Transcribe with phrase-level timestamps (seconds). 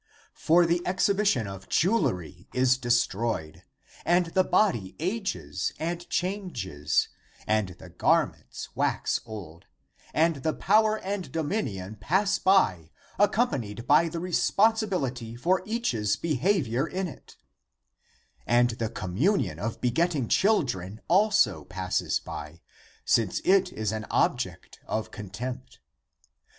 [0.33, 3.61] For the exhibition of jewelry is destroyed,
[4.03, 7.09] and the body ages and changes,
[7.45, 9.65] and the garments wax old,
[10.11, 17.07] and the power and dominion pass by, accompanied by the responsibility for each's behavior in
[17.07, 18.59] it (the rule).
[18.59, 22.63] And the communion of begetting children also passes by,
[23.05, 25.77] since it is an object of contempt.